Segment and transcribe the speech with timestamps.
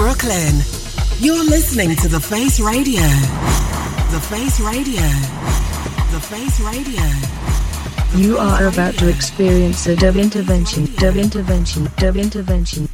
[0.00, 0.56] Brooklyn.
[1.18, 3.02] You're listening to The Face Radio.
[4.10, 5.02] The Face Radio.
[6.08, 7.04] The Face Radio.
[8.18, 12.88] You are about to experience a dub intervention, dub intervention, dub intervention,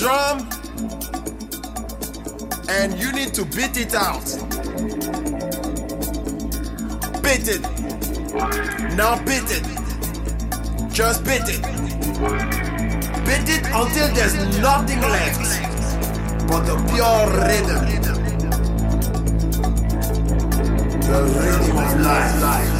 [0.00, 0.48] Drum,
[2.70, 4.24] and you need to beat it out.
[7.22, 7.60] Beat it.
[8.96, 9.66] Now beat it.
[10.90, 11.62] Just beat it.
[13.26, 15.44] Beat it until there's nothing left
[16.48, 17.84] but the pure rhythm.
[21.08, 22.79] The rhythm of life.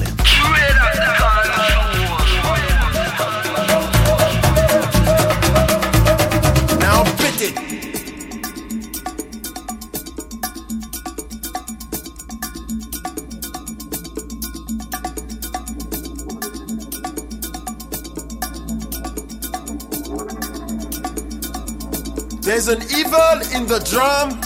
[22.63, 24.39] There's an evil in the drum,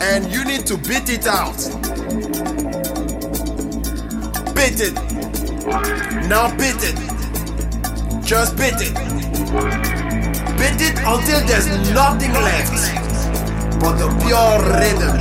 [0.00, 1.56] and you need to beat it out.
[4.52, 4.94] Beat it.
[6.28, 6.98] Now beat it.
[8.24, 8.94] Just beat it.
[10.58, 12.74] Beat it until there's nothing left
[13.78, 15.14] but the pure rhythm.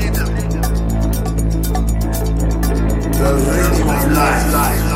[3.20, 4.91] The rhythm of life.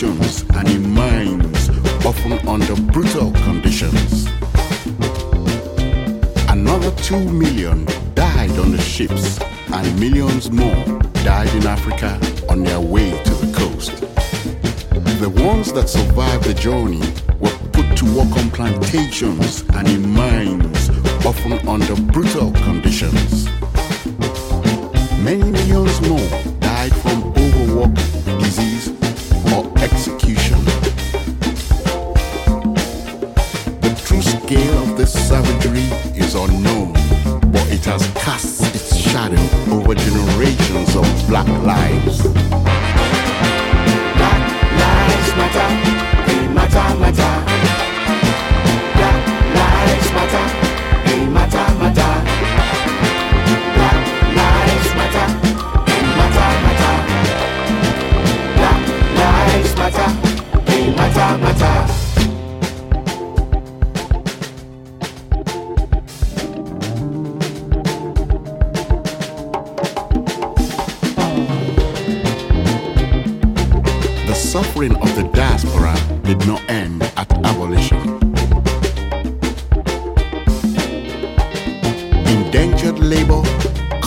[0.00, 0.29] Plantations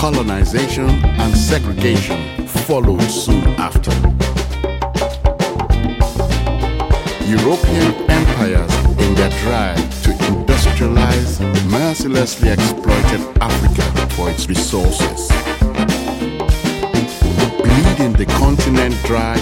[0.04, 0.89] colonization,
[1.22, 3.91] and segregation followed soon after.
[7.26, 11.39] European empires, in their drive to industrialize,
[11.72, 13.84] mercilessly exploited Africa
[14.16, 15.30] for its resources.
[17.64, 19.38] Bleeding the continent dry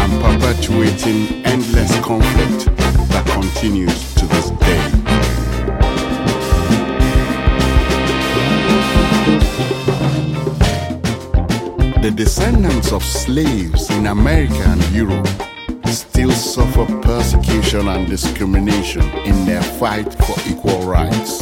[0.00, 2.66] and perpetuating endless conflict
[3.10, 5.03] that continues to this day.
[12.04, 15.26] The descendants of slaves in America and Europe
[15.86, 21.38] still suffer persecution and discrimination in their fight for equal rights.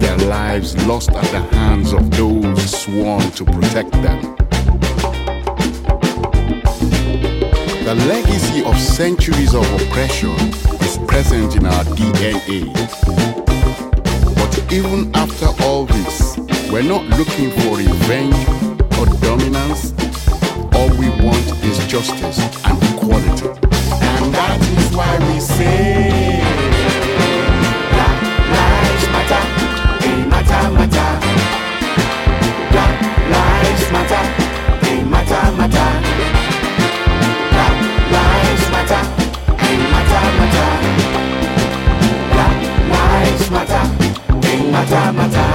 [0.00, 4.34] Their lives lost at the hands of those sworn to protect them.
[7.84, 10.30] The legacy of centuries of oppression
[10.80, 12.72] is present in our DNA.
[14.36, 16.38] But even after all this,
[16.72, 18.65] we're not looking for revenge
[18.98, 19.92] or dominance.
[20.74, 23.48] All we want is justice and equality.
[24.00, 26.40] And that is why we say
[27.92, 28.18] Black
[28.56, 29.42] lives matter,
[30.00, 31.10] they matter, matter.
[32.72, 32.96] Black
[33.34, 34.24] lives matter,
[34.82, 35.90] they matter, matter.
[37.52, 37.76] Black
[38.16, 39.02] lives matter,
[39.60, 40.70] they matter, matter.
[42.32, 42.58] Black
[42.94, 43.84] lives matter,
[44.40, 45.45] they matter, matter.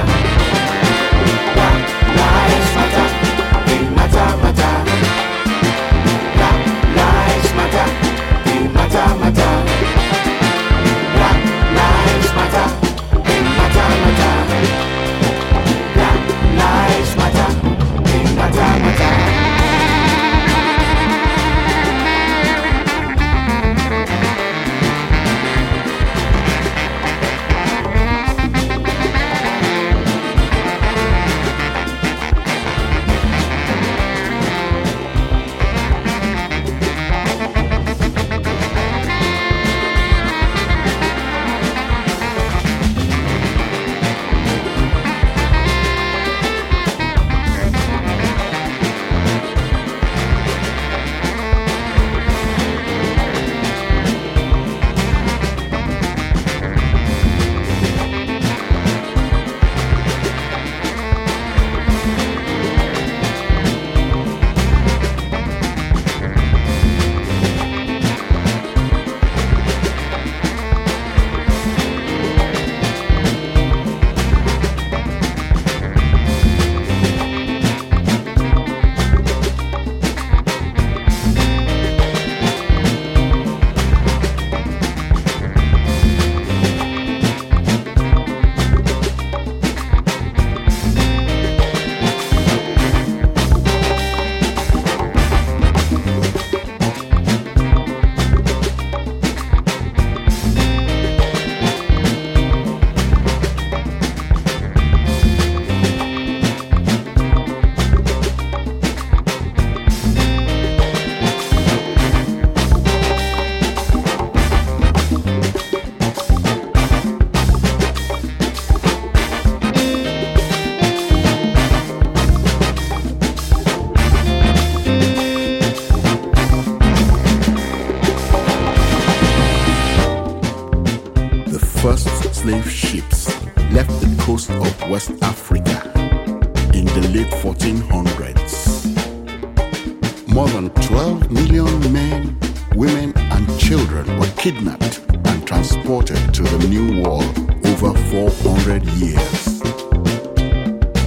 [140.34, 142.40] More than 12 million men,
[142.74, 149.62] women, and children were kidnapped and transported to the New World over 400 years.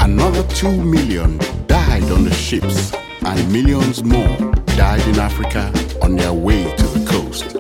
[0.02, 2.92] Another 2 million died on the ships,
[3.24, 4.36] and millions more
[4.76, 5.72] died in Africa
[6.02, 7.54] on their way to the coast.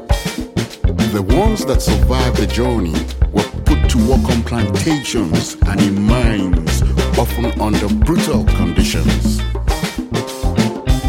[1.14, 2.92] The ones that survived the journey
[3.32, 6.82] were put to work on plantations and in mines
[7.18, 9.40] often under brutal conditions.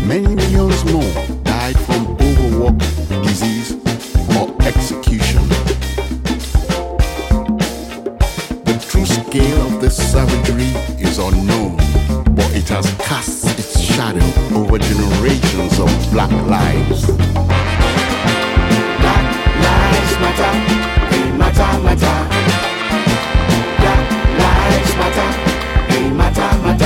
[0.07, 2.77] Many millions more died from overwork,
[3.23, 3.73] disease,
[4.37, 5.41] or execution.
[8.65, 10.69] The true scale of this savagery
[11.01, 11.77] is unknown,
[12.35, 17.07] but it has cast its shadow over generations of black lives.
[19.01, 19.25] Black
[19.65, 20.53] lives matter,
[21.35, 22.17] matter, matter.
[23.81, 24.01] Black
[24.37, 25.29] lives matter,
[25.89, 26.84] they matter, matter.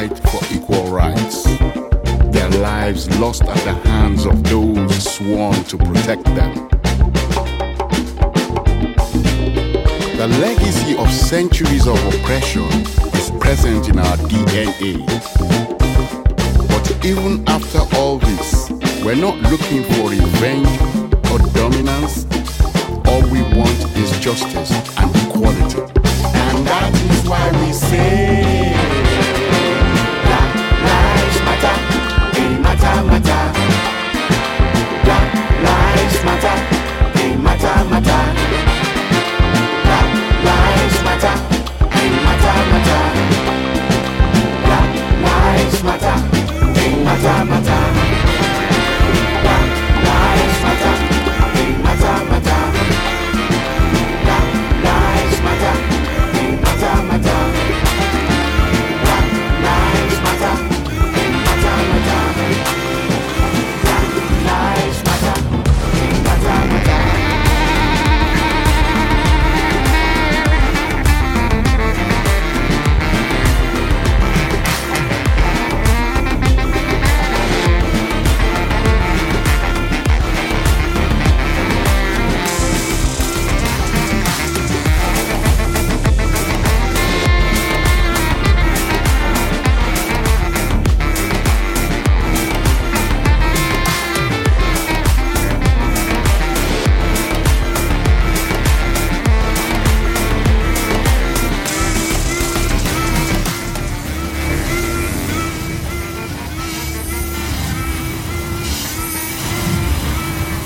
[0.00, 1.44] Fight for equal rights.
[2.32, 6.68] Their lives lost at the hands of those sworn to protect them.
[10.16, 12.68] The legacy of centuries of oppression
[13.20, 15.06] is present in our DNA.
[16.72, 18.70] But even after all this,
[19.04, 20.74] we're not looking for revenge
[21.30, 22.24] or dominance.
[23.06, 25.80] All we want is justice and equality.
[26.44, 28.39] And that is why we say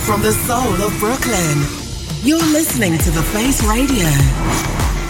[0.05, 1.65] From the soul of Brooklyn,
[2.23, 4.05] you're listening to The Face Radio.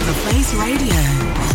[0.05, 1.54] The Face Radio.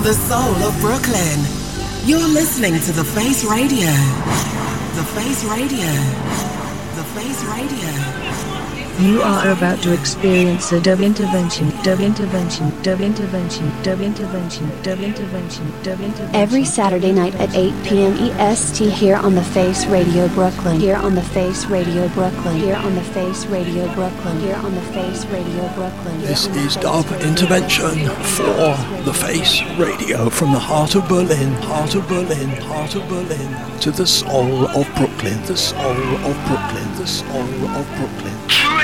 [0.00, 1.40] From the soul of Brooklyn,
[2.08, 3.92] you're listening to The Face Radio.
[4.96, 5.92] The Face Radio.
[6.96, 9.10] The Face Radio.
[9.12, 15.00] You are about to experience a dub intervention, dub intervention, dub intervention, dub intervention, dub
[15.00, 16.34] intervention, dub intervention.
[16.34, 18.14] Every Saturday night at 8 p.m.
[18.40, 20.80] EST here on the Face Radio Brooklyn.
[20.80, 22.56] Here on the Face Radio Brooklyn.
[22.56, 24.40] Here on the Face Radio Brooklyn.
[24.40, 26.20] Here on the Face Radio Brooklyn.
[26.20, 32.08] This is Dub Intervention for the Face Radio from the heart of Berlin, heart of
[32.08, 37.66] Berlin, heart of Berlin to the soul of Brooklyn, the soul of Brooklyn, the soul
[37.68, 38.79] of Brooklyn.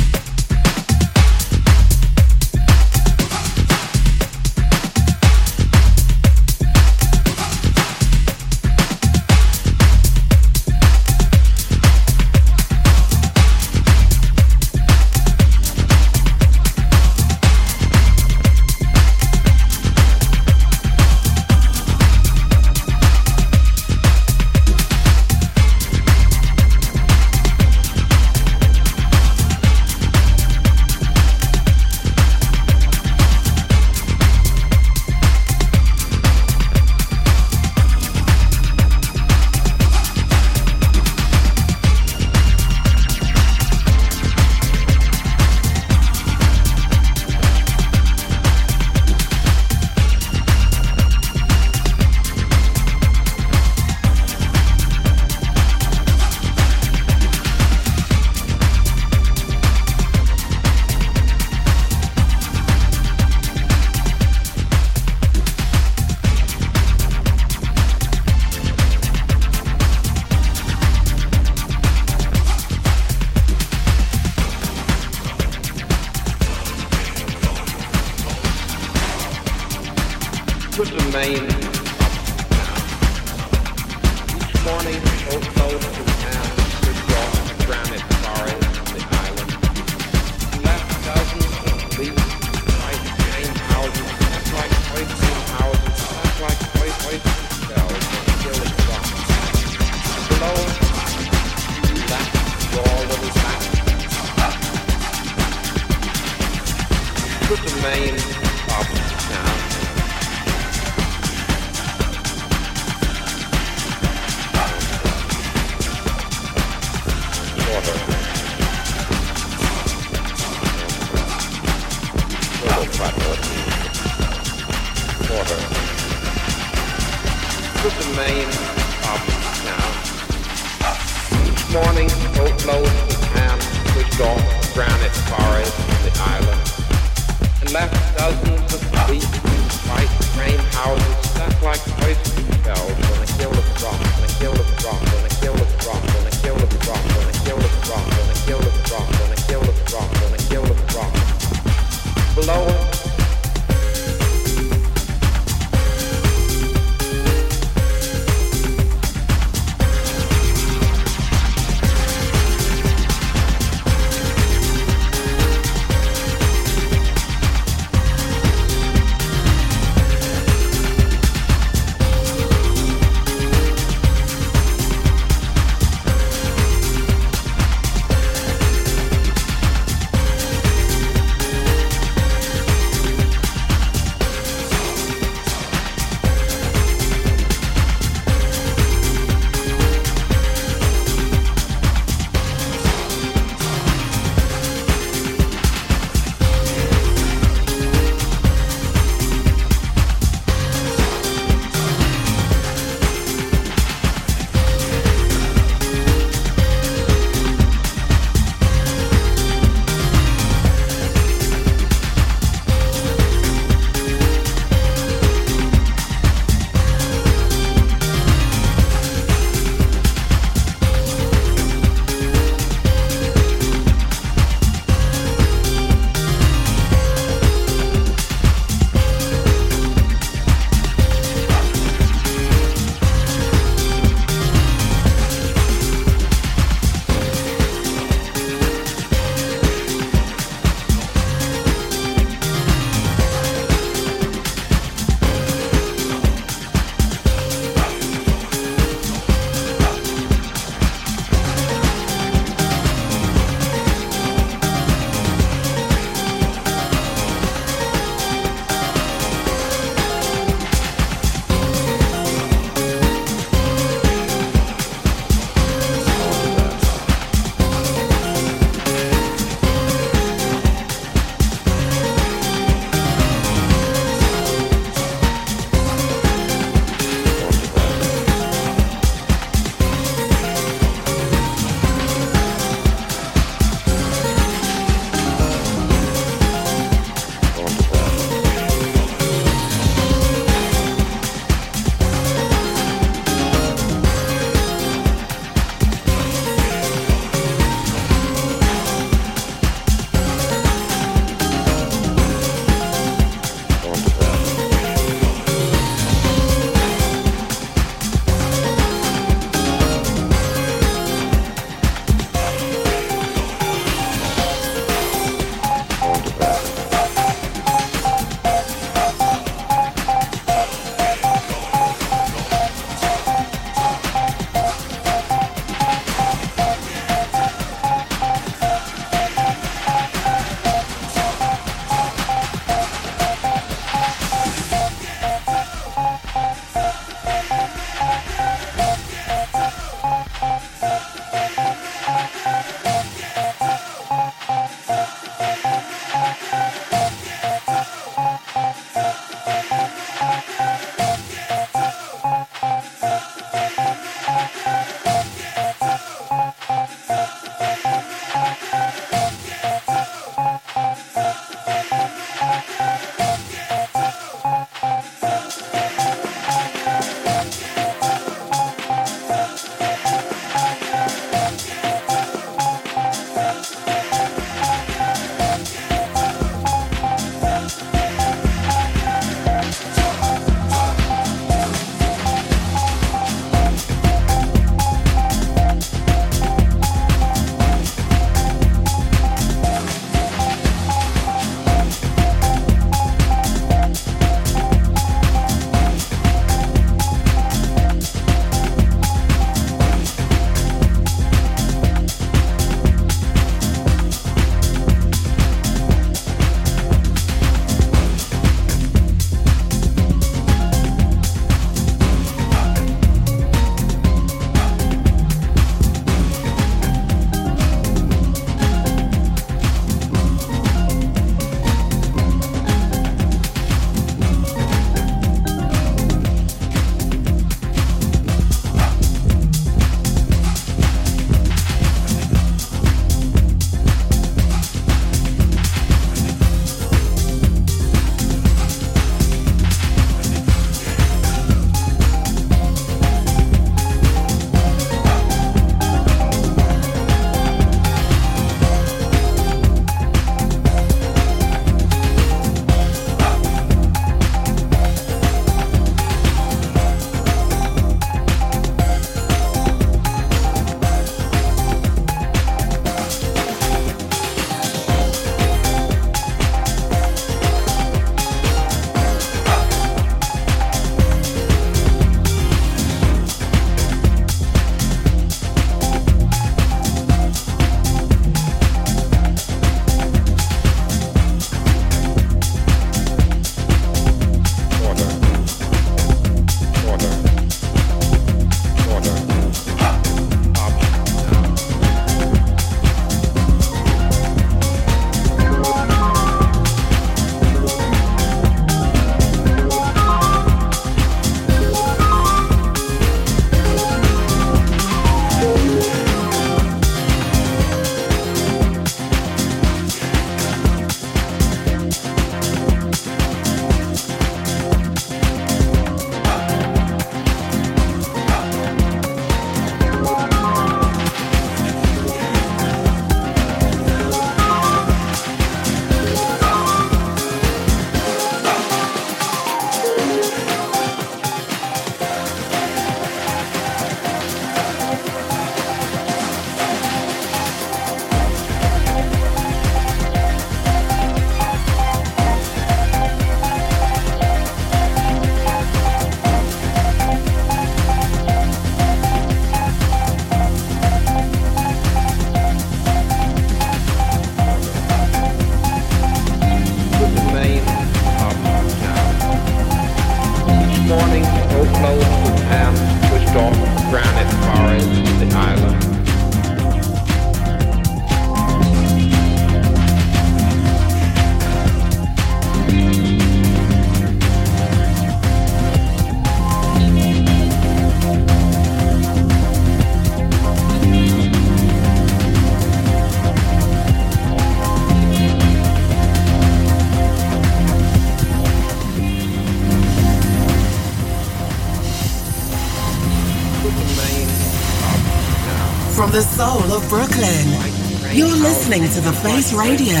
[596.08, 600.00] From the soul of Brooklyn, you're listening to The Face Radio.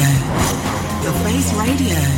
[1.04, 2.17] The Face Radio.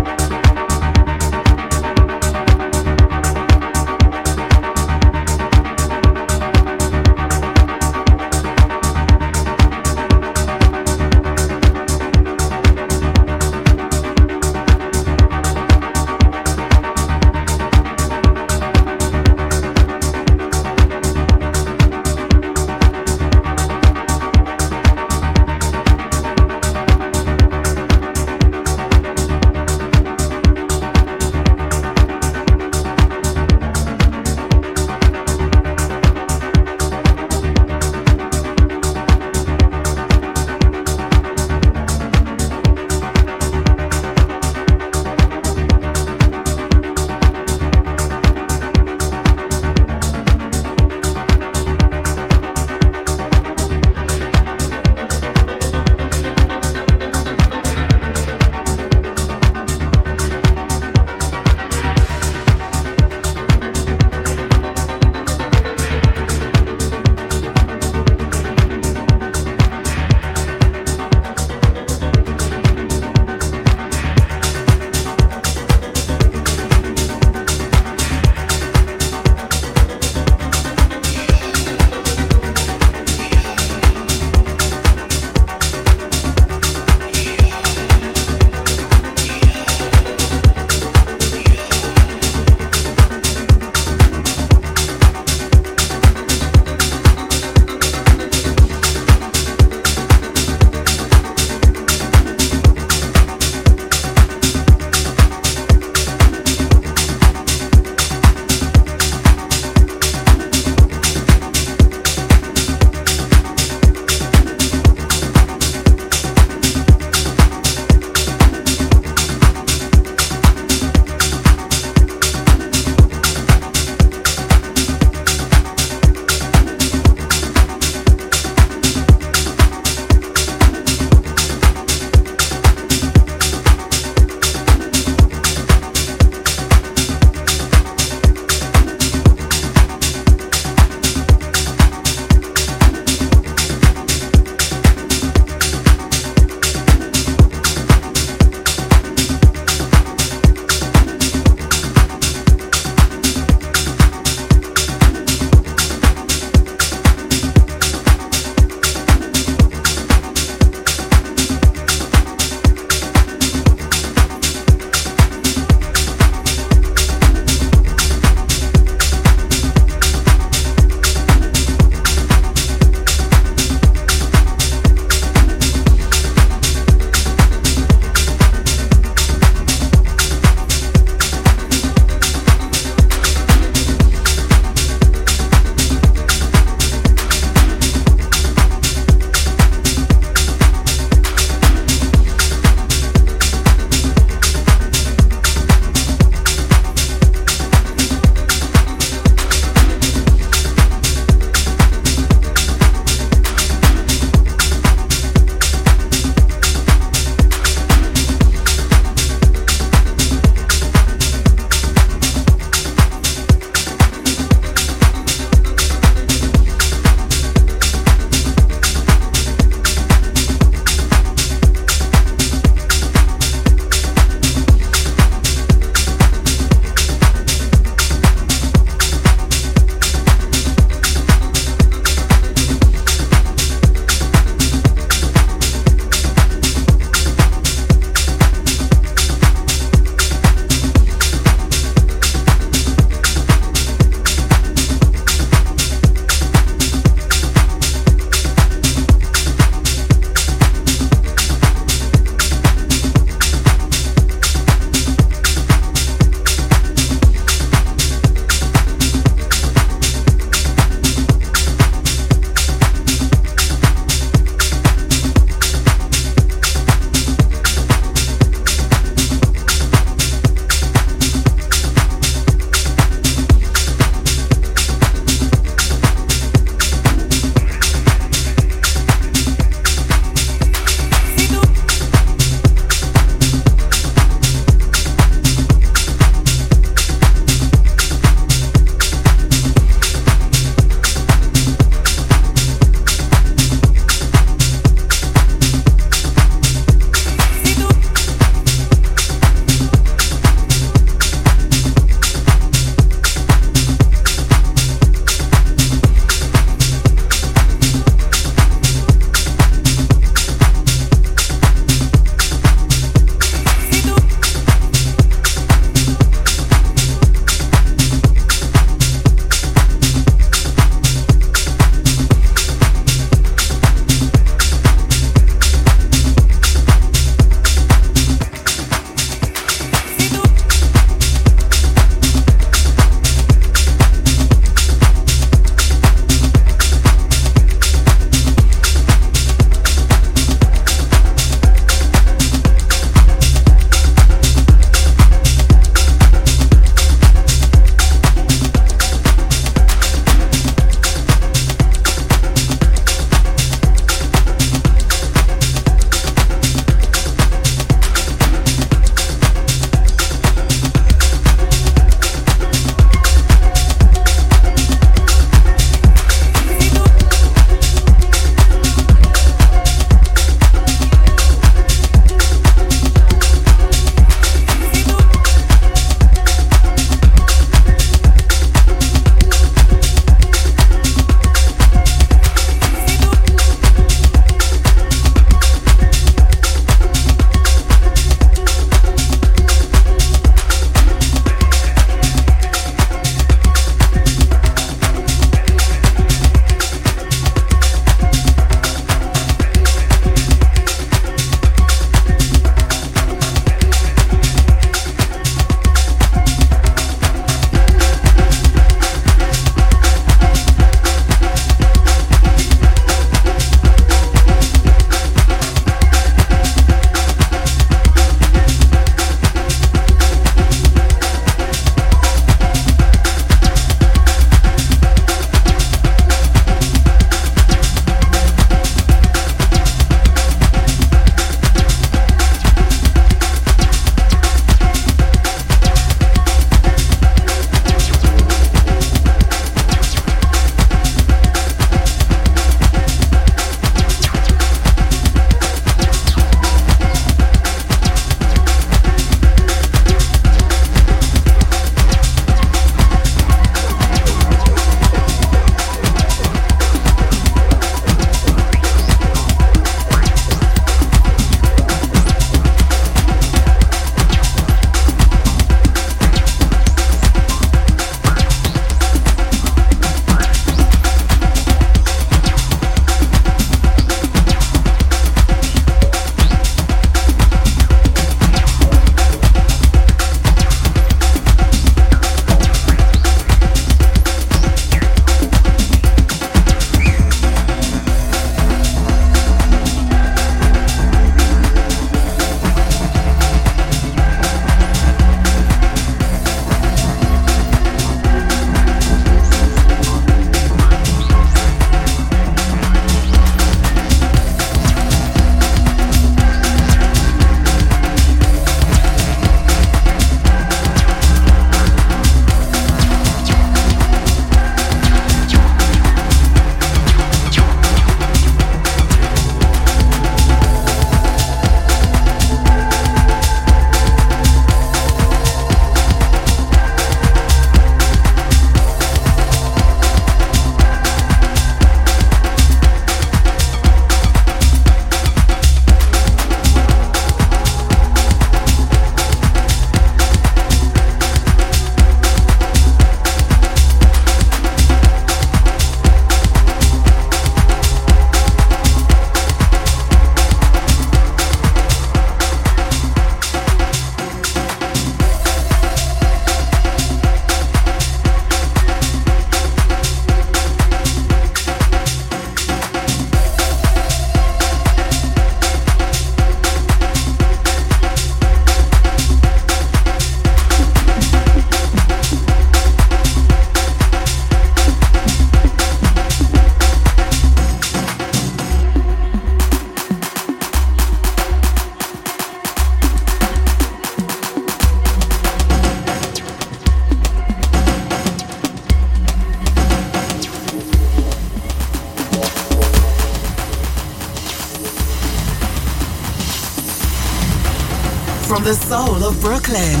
[599.44, 600.00] Brooklyn,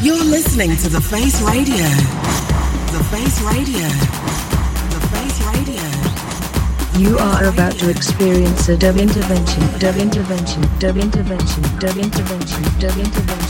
[0.00, 1.84] you're listening to The Face Radio.
[2.96, 3.86] The Face Radio.
[4.88, 5.84] The Face Radio.
[6.98, 12.96] You are about to experience a dub intervention, dub intervention, dub intervention, dub intervention, dub
[12.96, 13.49] intervention.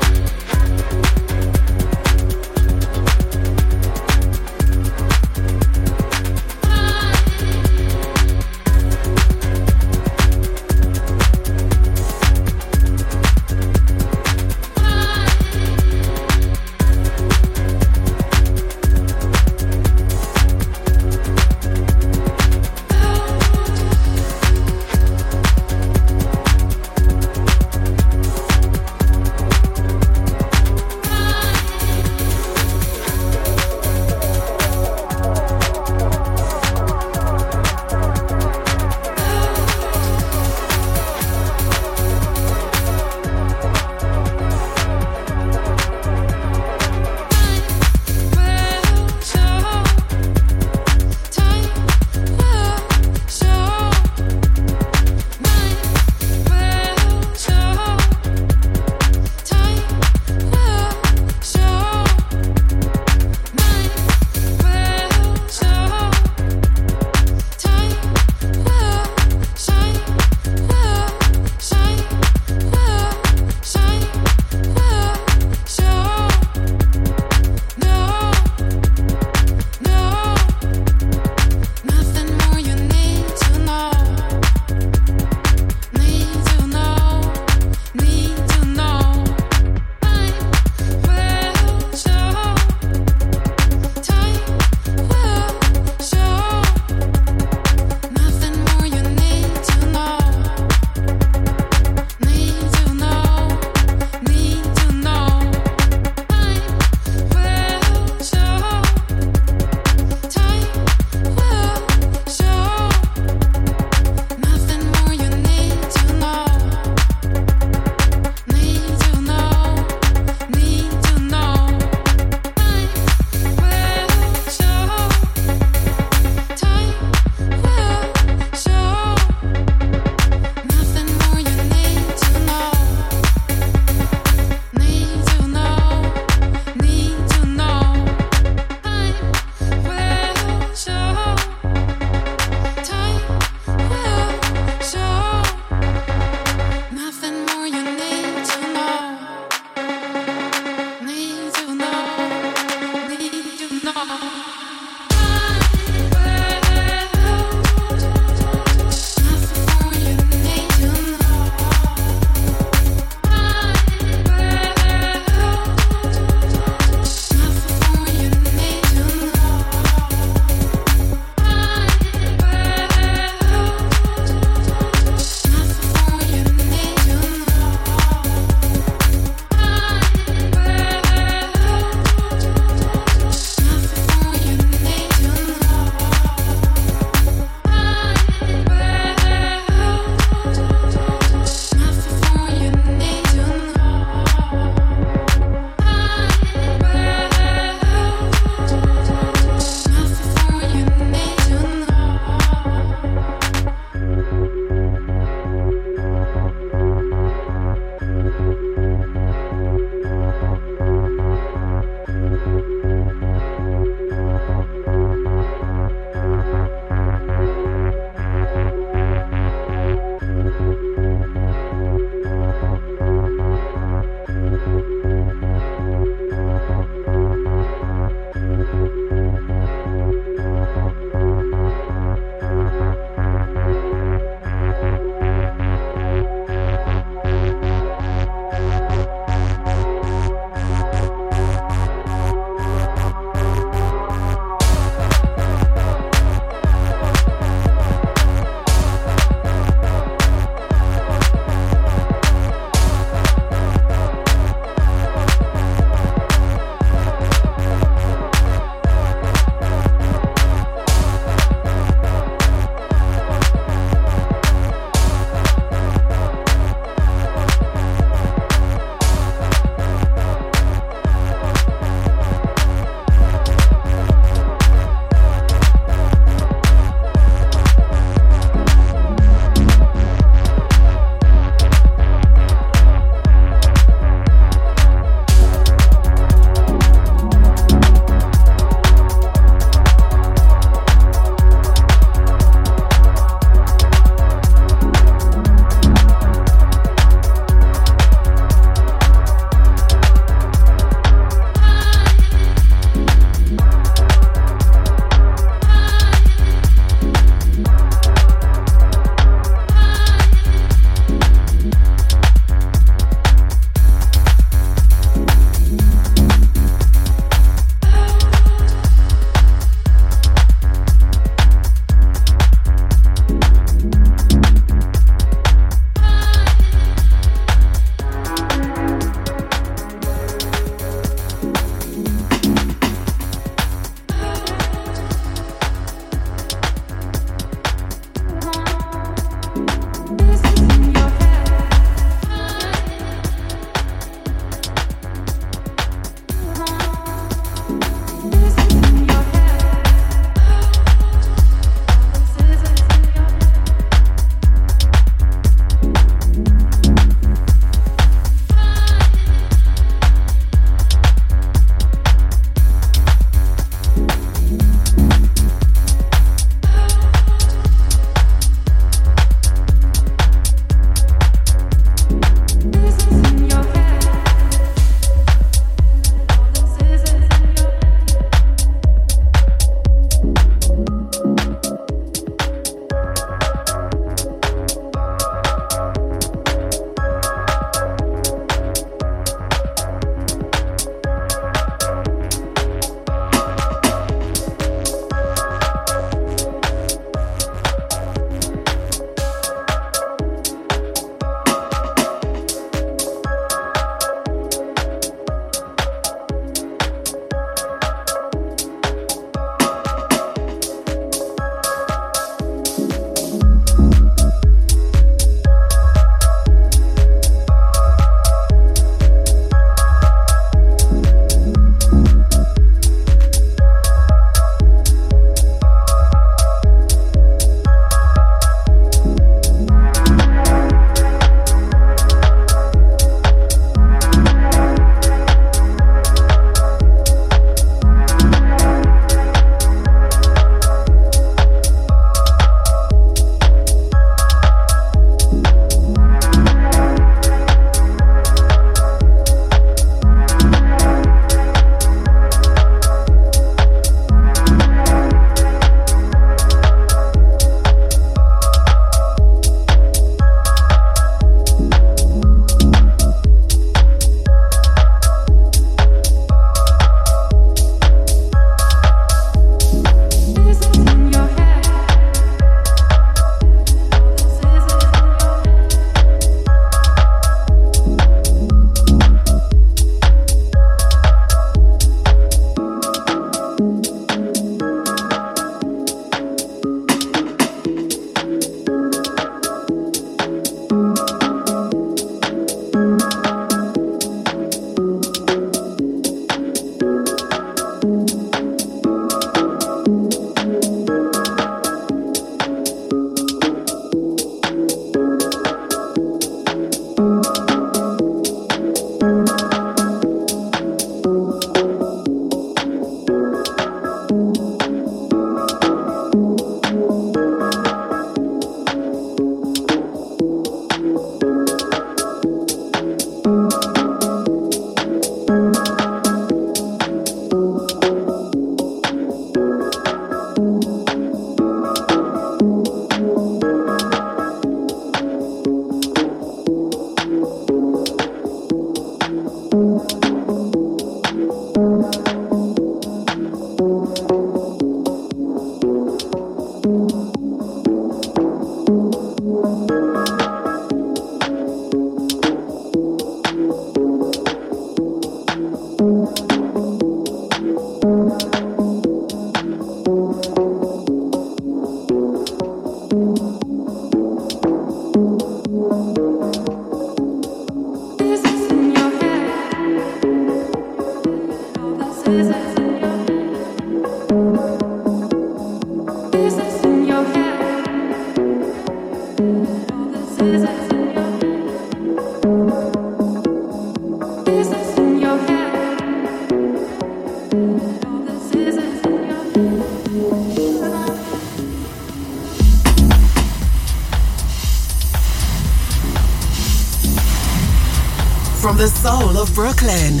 [599.36, 600.00] Brooklyn,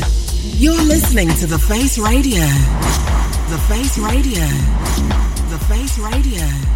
[0.56, 2.40] you're listening to The Face Radio.
[3.50, 4.46] The Face Radio.
[5.50, 6.75] The Face Radio.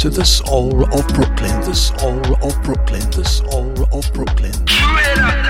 [0.00, 5.49] to the soul of Brooklyn, the soul of Brooklyn, the soul of Brooklyn.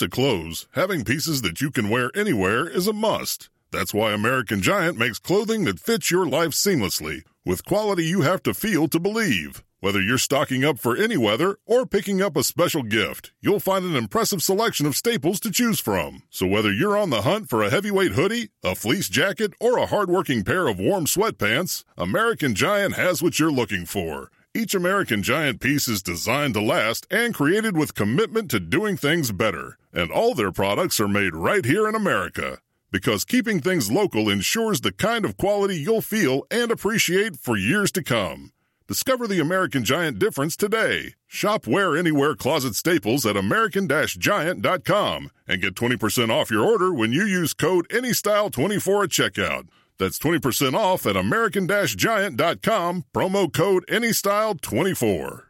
[0.00, 3.50] To clothes, having pieces that you can wear anywhere is a must.
[3.70, 8.42] That's why American Giant makes clothing that fits your life seamlessly, with quality you have
[8.44, 9.62] to feel to believe.
[9.80, 13.84] Whether you're stocking up for any weather or picking up a special gift, you'll find
[13.84, 16.22] an impressive selection of staples to choose from.
[16.30, 19.86] So whether you're on the hunt for a heavyweight hoodie, a fleece jacket, or a
[19.86, 24.30] hardworking pair of warm sweatpants, American Giant has what you're looking for.
[24.52, 29.30] Each American Giant piece is designed to last and created with commitment to doing things
[29.30, 29.78] better.
[29.92, 32.58] And all their products are made right here in America.
[32.92, 37.92] Because keeping things local ensures the kind of quality you'll feel and appreciate for years
[37.92, 38.52] to come.
[38.88, 41.14] Discover the American Giant difference today.
[41.28, 47.12] Shop Wear Anywhere Closet Staples at American Giant.com and get 20% off your order when
[47.12, 49.68] you use code ANYSTYLE24 at checkout.
[49.98, 55.49] That's 20% off at American Giant.com, promo code ANYSTYLE24.